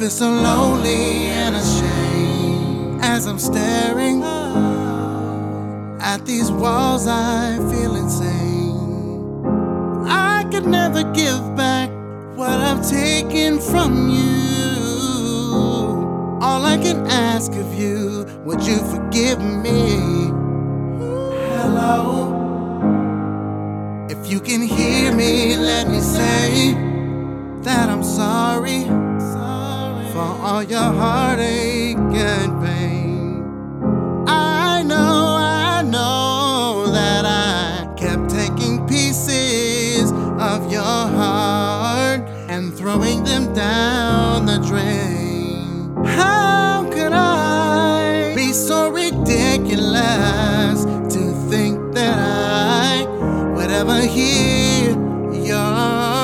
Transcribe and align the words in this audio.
feel 0.00 0.08
so 0.08 0.30
lonely 0.30 1.26
and 1.26 1.54
ashamed 1.56 3.04
as 3.04 3.26
I'm 3.26 3.38
staring 3.38 4.22
at 6.00 6.24
these 6.24 6.50
walls. 6.50 7.06
I 7.06 7.58
feel 7.70 7.96
insane. 7.96 9.44
I 10.08 10.48
could 10.50 10.64
never 10.64 11.02
give 11.12 11.54
back 11.54 11.90
what 12.34 12.48
I've 12.48 12.82
taken 12.88 13.60
from 13.60 14.08
you. 14.08 14.78
All 16.40 16.64
I 16.64 16.78
can 16.78 17.06
ask 17.06 17.52
of 17.52 17.74
you, 17.74 18.24
would 18.46 18.62
you 18.62 18.78
forgive 18.78 19.38
me? 19.42 19.98
Hello. 21.58 22.38
If 24.08 24.30
you 24.32 24.40
can 24.40 24.62
hear 24.62 25.12
me, 25.14 25.58
let 25.58 25.88
me 25.88 26.00
say 26.00 26.72
that 27.64 27.90
I'm 27.90 28.02
sorry, 28.02 28.84
for 30.20 30.36
all 30.46 30.62
your 30.62 30.90
heartache 31.02 31.96
and 31.96 32.52
pain. 32.62 33.42
I 34.28 34.82
know, 34.82 35.36
I 35.38 35.80
know 35.82 36.88
that 36.92 37.24
I 37.24 37.94
kept 37.96 38.28
taking 38.28 38.86
pieces 38.86 40.12
of 40.52 40.70
your 40.70 40.82
heart 41.20 42.20
and 42.52 42.74
throwing 42.74 43.24
them 43.24 43.49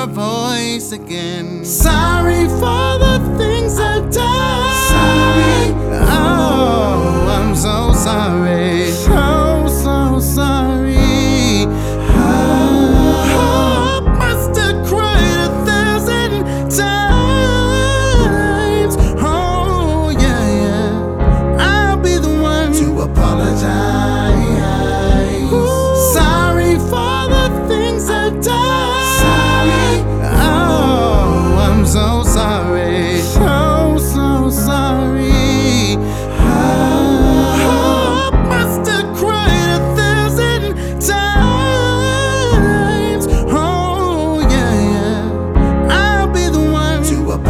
your 0.06 0.14
voice 0.14 0.92
again? 0.92 1.64
Sorry 1.64 2.46
for 2.48 2.98
the 2.98 3.18
things 3.38 3.78
I've 3.78 4.10
done. 4.10 4.74
Sorry. 4.88 5.72
Oh, 6.08 7.26
I'm 7.28 7.54
so 7.54 7.92
sorry. 7.92 8.90
So, 8.90 9.66
so 9.68 10.20
sorry. 10.20 11.66
Oh, 12.18 13.24
I 13.38 14.00
must 14.18 14.56
have 14.60 14.86
cried 14.86 15.40
a 15.40 15.48
thousand 15.66 16.44
times. 16.70 17.76
Oh, 19.18 20.10
yeah, 20.10 20.46
yeah. 20.62 21.58
I'll 21.58 21.96
be 21.96 22.16
the 22.18 22.34
one 22.40 22.72
to 22.74 23.00
apologize. 23.02 23.64
Sorry 26.12 26.74
for 26.76 27.28
the 27.28 27.48
things 27.68 28.08
I've 28.08 28.40
done. 28.42 28.85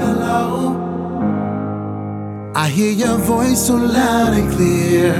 Hello. 0.00 0.42
I 2.54 2.68
hear 2.68 2.90
your 2.90 3.18
voice 3.18 3.66
so 3.66 3.76
loud 3.76 4.34
and 4.34 4.50
clear, 4.52 5.14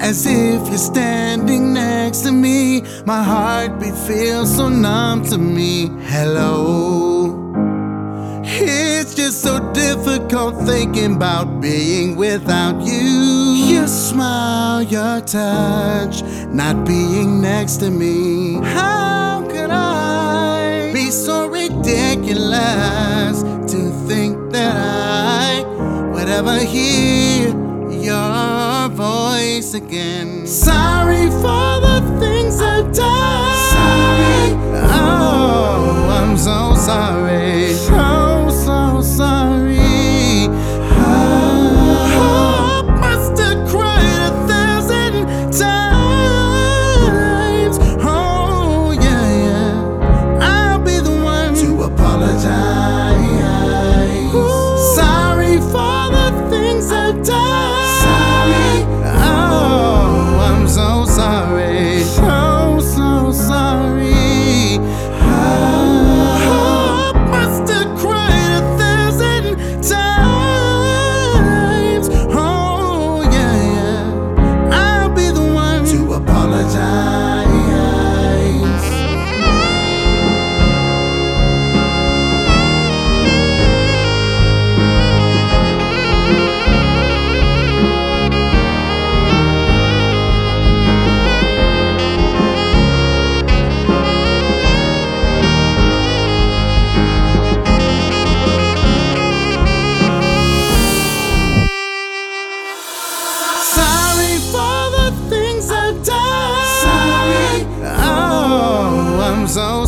as 0.00 0.26
if 0.26 0.68
you're 0.68 0.76
standing 0.78 1.72
next 1.72 2.20
to 2.22 2.32
me. 2.32 2.82
My 3.06 3.22
heartbeat 3.22 3.94
feels 4.06 4.54
so 4.56 4.68
numb 4.68 5.24
to 5.30 5.38
me. 5.38 5.88
Hello. 6.02 7.13
So 9.44 9.60
difficult 9.74 10.64
thinking 10.64 11.16
about 11.16 11.60
being 11.60 12.16
without 12.16 12.80
you. 12.80 13.52
Your 13.74 13.86
smile, 13.86 14.82
your 14.82 15.20
touch, 15.20 16.22
not 16.48 16.86
being 16.86 17.42
next 17.42 17.76
to 17.80 17.90
me. 17.90 18.54
How 18.62 19.46
could 19.46 19.68
I 19.68 20.90
be 20.94 21.10
so 21.10 21.46
ridiculous 21.48 23.42
to 23.70 23.90
think 24.08 24.50
that 24.52 24.74
I 24.74 25.62
would 26.14 26.30
ever 26.30 26.60
hear 26.60 27.48
your 27.90 28.88
voice 28.88 29.74
again? 29.74 30.46
Sorry 30.46 31.28
for 31.42 31.80
the 31.86 32.00
things 32.18 32.62
I've 32.62 32.90
done. 32.94 33.56
Sorry. 33.76 34.54
Oh, 34.90 36.08
I'm 36.18 36.38
so 36.38 36.74
sorry. 36.76 37.63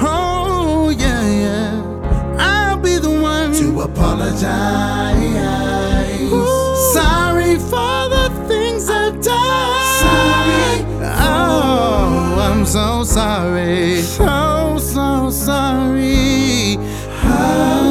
Oh, 0.00 0.90
yeah, 0.98 1.22
yeah. 1.44 1.72
I'll 2.38 2.76
be 2.76 2.98
the 2.98 3.10
one 3.10 3.52
to 3.54 3.82
apologize. 3.82 4.40
Sorry 6.92 7.56
for 7.58 8.08
the 8.16 8.30
things 8.48 8.90
I've 8.90 9.20
done. 9.22 10.00
Sorry. 10.02 10.84
Oh, 11.04 12.36
I'm 12.50 12.64
so 12.66 13.04
sorry. 13.04 14.02
So, 14.02 14.78
so 14.78 15.30
sorry. 15.30 16.78
Oh, 17.24 17.81